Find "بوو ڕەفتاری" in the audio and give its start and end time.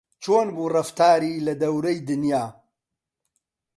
0.55-1.43